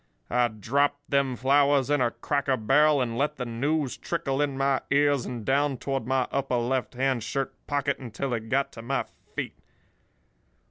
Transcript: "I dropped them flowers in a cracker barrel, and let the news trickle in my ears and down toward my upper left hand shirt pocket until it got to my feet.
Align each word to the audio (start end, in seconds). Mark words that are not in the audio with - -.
"I 0.31 0.47
dropped 0.47 1.11
them 1.11 1.35
flowers 1.35 1.91
in 1.91 2.01
a 2.01 2.09
cracker 2.09 2.57
barrel, 2.57 3.01
and 3.01 3.19
let 3.19 3.35
the 3.35 3.45
news 3.45 3.97
trickle 3.97 4.41
in 4.41 4.57
my 4.57 4.81
ears 4.89 5.27
and 5.27 5.45
down 5.45 5.77
toward 5.77 6.07
my 6.07 6.27
upper 6.31 6.55
left 6.57 6.95
hand 6.95 7.21
shirt 7.21 7.53
pocket 7.67 7.99
until 7.99 8.33
it 8.33 8.49
got 8.49 8.71
to 8.71 8.81
my 8.81 9.05
feet. 9.35 9.59